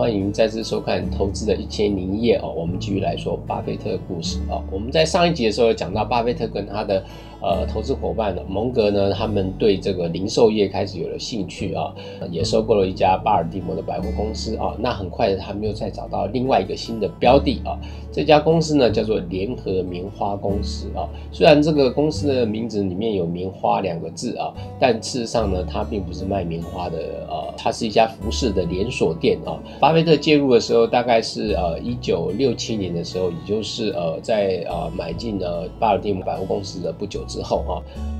[0.00, 2.50] 欢迎再次收看《投资的一千零一夜》哦。
[2.56, 4.64] 我们继续来说巴菲特的故事哦。
[4.72, 7.04] 我们在上一集的时候讲到，巴菲特跟他的
[7.42, 11.94] 呃投资伙伴蒙格呢，他们对这个零售业开始有了兴趣啊，
[12.30, 14.74] 也收购了一家巴尔的摩的百货公司啊。
[14.78, 17.78] 那很快，他们又再找到另外一个新的标的啊。
[18.12, 21.08] 这家公司呢叫做联合棉花公司啊。
[21.30, 29.38] 虽然这个公司的名字里面有棉花两个字啊，但事实上呢，它并不是卖棉花的呃，它是一家服饰的连锁店。
[29.44, 37.72] 啊，巴菲特介入的时候大概是呃一九六七年的时候，也就是呃在呃买进了巴尔的摩百货公司的不久之后啊。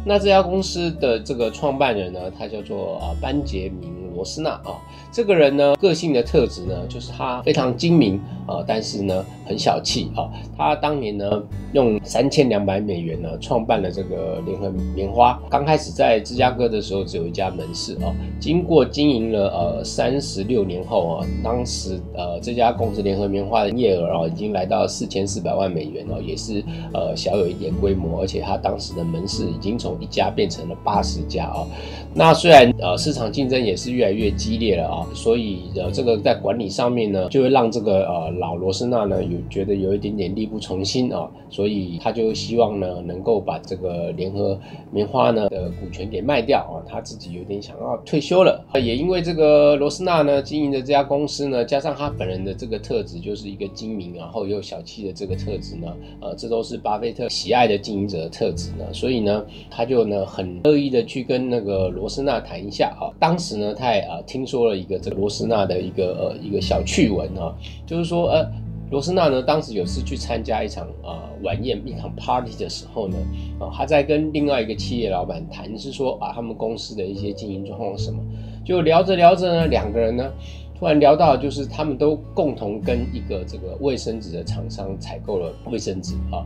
[0.07, 4.77] 那这家公司的这个创办人呢，他叫做啊班杰明罗斯纳啊。
[5.11, 10.29] 这个人呢，个性的特质呢，就是他非常精明啊，但是呢很小气啊。
[10.57, 15.41] 他当年呢用三千两百美元呢创办了这个联合棉花。
[15.49, 26.63] 刚开始在芝加哥的时候只有一家门市啊，经过经营了呃三十六年后啊，当时呃这家公司联合棉花的营业额啊已经来到四千四百万美元哦，也是
[26.93, 31.67] 呃小有一点规模，而且他当时的门市已经从一家变成了八十家啊，
[32.15, 44.59] 那虽然呃市场竞争也是越来越激烈了啊，所以呃这个在管理上面呢，就会让这个呃老罗斯纳呢有觉得有一点点力不从心啊，所以他就希望呢能够把这个联合
[44.91, 55.89] 棉花呢的股权给卖掉啊，他自己有点想要退休了，也因为这个罗斯纳呢经营的这家公司呢，加上他本人的这个特质就是一个精明然后又小气的这个特质呢，
[56.21, 59.45] 呃这都是巴菲特喜爱的经营者的特质呢，所以呢。
[59.71, 67.55] 他就呢很乐意的去跟那个罗斯纳谈一下啊，当时呢他也啊听说了一个这个罗斯纳的一个呃一个小趣闻啊，
[67.87, 68.47] 就是说呃
[68.91, 73.17] 罗斯纳呢当时有次去参加一场啊晚宴一场 party 的时候呢
[73.59, 78.19] 啊他在跟另外一个企业老板谈是说啊他们公司的一些经营状况什么，
[78.65, 80.31] 就聊着聊着呢两个人呢。
[80.79, 86.41] 突然聊到，就是他们都共同跟一个这个卫生纸的厂商采购了卫生纸啊，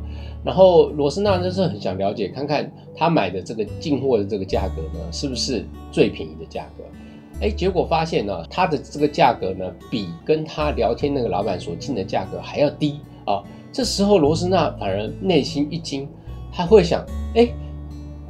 [0.44, 6.82] 然后罗斯纳就是很想了解，看看他买的这个进货的这个价格呢，是不是最便宜的价格？
[7.41, 13.43] 哎，结果发现呢，他的这个价格呢，比跟他聊天那个老板所进的价格还要低啊。
[13.72, 16.09] 这时候罗斯纳反而内心一惊，
[16.53, 17.49] 他会想，哎，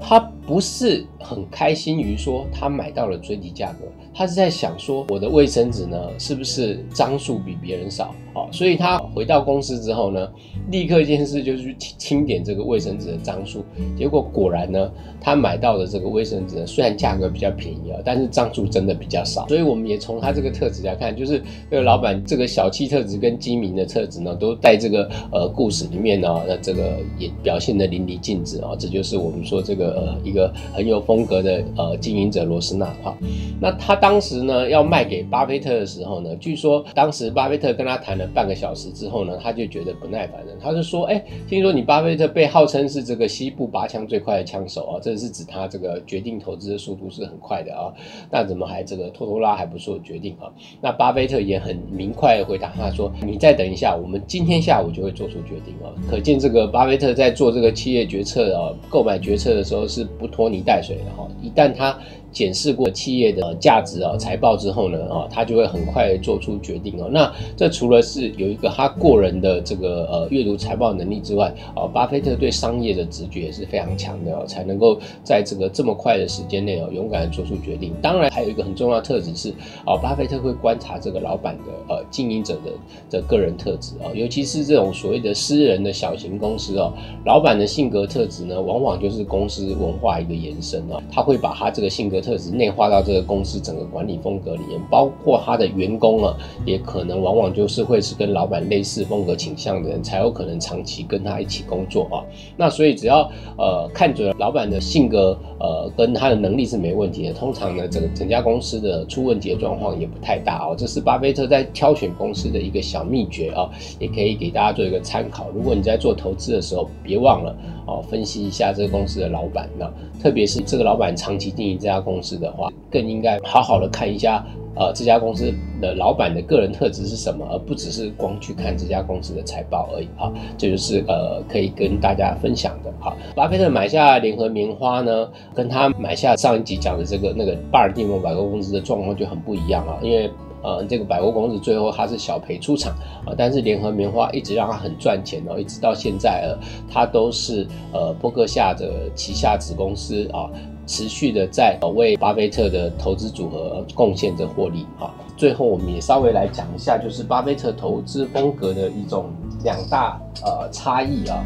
[0.01, 3.87] 他不是很开心于说他买到了最低价格。
[4.17, 8.15] 他是在想说，我的卫生纸呢，是不是张数比别人少？
[8.33, 10.29] 哦，所以他回到公司之后呢，
[10.71, 13.65] 立刻一件事就是去清点这个卫生纸的张数。
[13.97, 14.91] 结果果然呢，
[15.21, 19.49] 他买到的这个卫生纸呢，虽然价格比较便宜啊，但是张数真的比较少。
[19.49, 28.77] 所以我们也从他这个特质来看，就是这个老板这个小气特质跟精明的特质呢，都在这个呃故事里面呢，那这个也表现的淋漓尽致啊。
[28.79, 33.17] 这就是我们说这个呃一一个很有风格的呃经营者罗斯纳哈。
[33.61, 33.95] 那他。
[34.05, 40.53] 当时呢，要卖给巴菲特的时候呢，据说当时巴菲特跟他谈了半个小时之后呢，他就觉得不耐烦了。
[40.61, 47.95] 他就说：“哎，听说你巴菲特被号称是这个西部拔枪最快的枪手啊，这是指他这个决定投资的速度是很快的啊。
[48.31, 50.53] 那怎么还这个拖拖拉还不做决定啊？”
[50.83, 61.29] 那巴菲特也很明快的回答他说：“你再等一下，我们今天下午就会做出决定啊。”可见这个巴菲特在做这个企业决策啊、购买决策的时候是不拖泥带水的哈。
[61.43, 61.99] 一旦他
[62.35, 67.09] 检视过企业的价值啊、财报之后呢，啊，他就会很快做出决定哦。
[67.11, 77.95] 那这除了是有一个他过人的这个呃阅读财报能力之外，啊，巴菲特对商业的直觉也是非常强的哦，才能够在这个这么快的时间内哦，勇敢的做出决定。
[78.03, 79.51] 当然，还有一个很重要的特质是，
[79.87, 82.73] 啊，巴菲特会观察这个老板的呃经营者的
[83.11, 86.93] 的个人特质啊，尤其是这种所谓的私人的小型公司哦，
[87.25, 92.24] 老板的性格特质呢，往往就是公司文化一个延伸哦，他会把他这个性格。
[92.25, 102.25] 特质内化到这个公司整个管理风格里面，包括他的员工啊，也可能往往就是会是跟老板类似风格倾向的人，才有可能长期跟他一起工作啊。
[102.57, 110.75] 那所以只要呃看准老板的性格，呃跟他的能力是没问题的，通常呢，整整家公司的出问题的状况也不太大哦。
[110.77, 113.69] 这是巴菲特在挑选公司的一个小秘诀啊，
[113.99, 115.51] 也可以给大家做一个参考。
[115.55, 117.55] 如果你在做投资的时候，别忘了
[117.87, 122.14] 哦，分析一下这个公司的老板，那特别是这个老板长期经营这家公。
[122.15, 124.47] 公司的话，更应该好好的看一下，
[124.77, 130.33] 呃，这家公司的老板的个人特质是什么，而不只是光去看这家公司的财报而已啊。
[130.57, 132.93] 这就是呃，可以跟大家分享的。
[133.01, 140.31] 哈，巴菲特买下联合棉花呢，跟他买下上一集讲的这个那个巴尔的摩百货公司的状况就很不一样啊，因为。
[140.67, 142.91] 呃，这个百货公司最后它是小赔出场
[143.27, 146.59] 啊，但是联合棉花一直让它很赚钱哦，一直到现在呃，
[146.91, 150.49] 它都是呃波克夏的旗下子公司啊，
[150.87, 155.13] 持续的在为巴菲特的投资组合贡献着获利啊。
[155.37, 159.31] 最后，我们也稍微来讲一下，就是巴菲特投资风格的一种
[159.65, 161.45] 两大呃差异啊。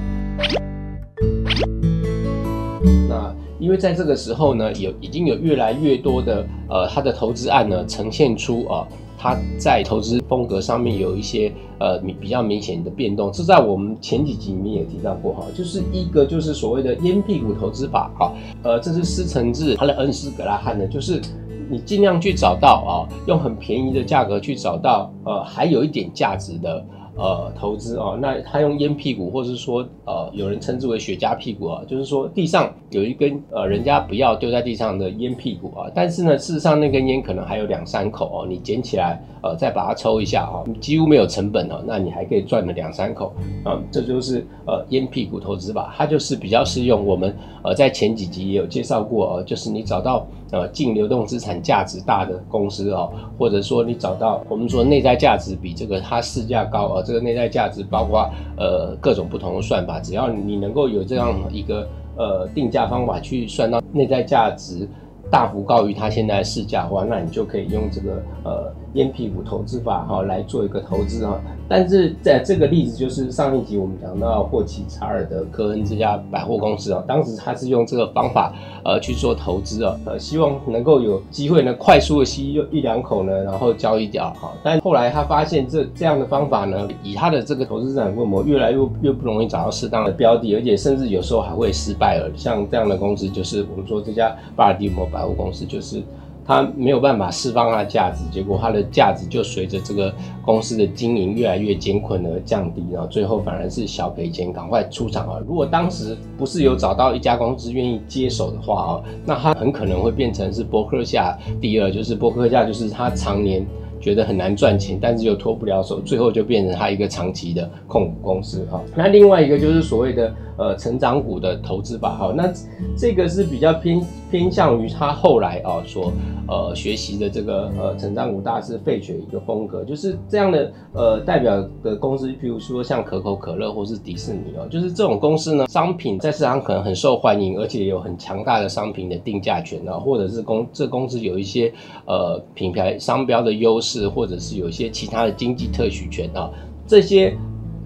[3.08, 8.86] 那因为在这个时候呢，有已经有越来越多的呃他的投资案呢呈现出啊。
[9.18, 18.32] 他在投资风格上面有一些呃比较明显的变动，这在我们前几集里面也提到过哈，就是一个就是所谓的烟屁股投资法哈，
[18.62, 21.20] 呃，这是施承志他的恩师格拉汉呢，就是
[21.68, 22.92] 你尽量去找到啊，
[23.26, 26.86] 用很便宜的价格去找到呃还有一点价值的。
[27.18, 43.34] 呃，投资哦，那他用烟屁股，或是说，呃，有人称之为雪茄屁股啊，就是说地上有一根呃，人家不要丢在地上的烟屁股啊，但是呢，事实上那根烟可能还有两三口哦，你捡起来，呃，再把它抽一下啊，几乎没有成本哦，那你还可以赚了两三口
[43.64, 57.02] 啊，这就是呃烟屁股投资吧，它就是比较适用我们呃在前几集也有介绍过哦，就是你找到呃净流动资产价值大的公司哦，或者说你找到我们说内在价值比这个它市价高啊。
[57.02, 64.88] 这个内在价值包括呃各种不同的算法，只要你能够有这样一个呃定价方法去算到内在价值
[65.30, 68.72] 大幅高于它现在的市价的话，那你就可以用这个呃。
[68.94, 71.38] 烟屁股投资法哈来做一个投资哈，
[71.68, 78.50] 但是在这个例子就是上一集我们讲到霍奇查尔的科恩这家百货公司啊，当时他是用这个方法
[78.82, 92.30] 呃去做投资啊，呃希望能够有机会呢快速的吸一两口呢，然后交易掉哈，但后来他发现这这样的方法呢，以他的这个投资资产规模越来越越不容易找到适当的标的，而且甚至有时候还会失败了。
[92.34, 96.02] 像这样的公司就是我们说这家巴尔的摩财务公司就是。
[96.50, 100.10] 它没有办法释放它的价值，结果它的价值就随着这个
[100.42, 105.38] 公司的经营越来越艰困而降低，然后最后反而是小赔钱，赶快出场啊！
[105.46, 113.66] 如果当时不是有找到一家公司愿意接手的话啊，那它很可能会变成是伯克夏第二，就是伯克夏就是它常年。
[114.00, 118.80] 觉得很难赚钱，但是又脱不了手，最后就变成他一个长期的控股公司哈。
[118.96, 122.32] 那另外一个就是所谓的呃成长股的投资吧哈。
[122.36, 122.52] 那
[122.96, 124.00] 这个是比较偏
[124.30, 126.12] 偏向于他后来啊所
[126.46, 141.72] 呃学习的这个呃成长股大师费雪一个风格，就是这样的呃代表的公司，譬如说像可口可乐或是迪士尼哦，就是这种公司呢，商品在市场可能很受欢迎，而且有很强大的商品的定价权啊，或者是公这公司有一些
[142.06, 143.87] 呃品牌商标的优势。
[143.88, 146.50] 是，或者是有一些其他的经济特许权啊，
[146.86, 147.34] 这些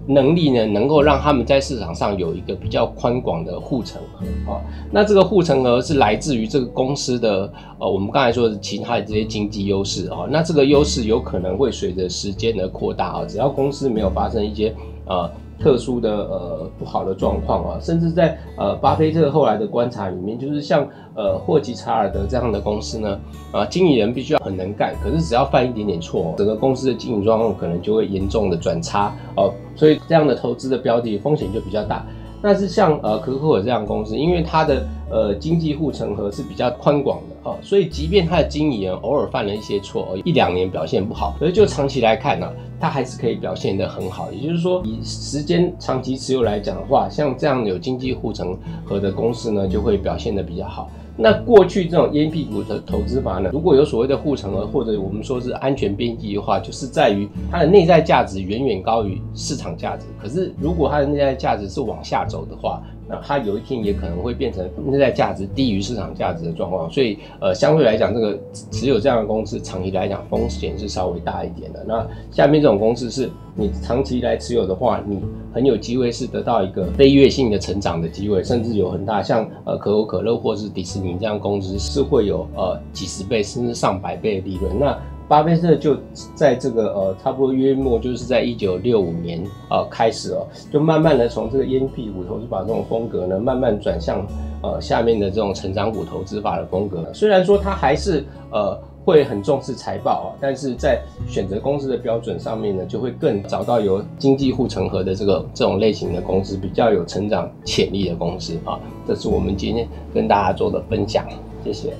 [0.05, 4.59] 能力呢，能够让他们在市场上有一个比较宽广的护城河啊。
[4.91, 10.27] 那这个护城河是来自于这个公司的呃，我们刚才说的其他的这些经济优势啊。
[10.29, 14.75] 那这个优势有可能会随着时间的扩大啊，只要公司没有发生一些
[15.05, 15.31] 呃。
[15.63, 23.17] 特殊的呃不好的状况啊，甚至在呃巴菲特后来的观察里面，就是像呃霍吉查尔德这样的公司呢，
[23.53, 32.05] 啊经理人必须要很能干，可是只要犯一点点错，整个公司的经营状况可能就会严重的转差哦，所以这样的投资的标的风险就比较大。
[32.43, 42.51] 但是像呃可口可乐这样公司，因为它的呃经济护城河是比较宽广的哦，所以即便它的经理人偶尔犯了一些错，一两年表现不好，可是就长期来看呢，
[42.81, 44.29] 它还是可以表现得很好。
[44.33, 50.89] 也就是说，以时间长期持有来讲的话，像这样有经济护城河的公司呢，就会表现得比较好。
[51.15, 60.07] 那过去这种烟屁股的投资法呢，如果有所谓的护城河或者我们说是安全边际的话，就是在于它的内在价值远远高于市场价值。
[60.21, 66.89] 可是如果它的内在价值是往下走的话，那它有一天也可能会变成内在价值低于市场价值的状况。
[66.89, 68.39] 所以呃，相对来讲，这个
[68.71, 71.83] 持有这样的公司长期来讲风险是稍微大一点的。
[71.87, 75.19] 那下面这种公司是你长期来持有的话，你
[75.53, 84.79] 很有机会是得到一个飞跃性的成长的机会，甚至有很大像呃可口可乐或是迪士尼这样公司是会有呃几十倍甚至上百倍的利润。
[84.79, 84.97] 那
[85.33, 85.97] 巴菲特就
[86.35, 94.23] 在这个呃差不多约莫就是在一九六五年呃开始哦，就慢慢的从这个烟屁股投资法这种风格呢，慢慢转向
[94.61, 97.11] 呃下面的这种成长股投资法的风格。
[97.15, 98.79] 虽然说他还是呃。
[99.05, 100.97] 会很重视财报啊，但是在
[101.27, 108.79] 选择公司的标准上面呢，就会更找到有经济护城河的这个这种类型的公司，比较有成长潜力的公司啊。
[109.05, 111.25] 这是我们今天跟大家做的分享，
[111.65, 111.93] 谢谢。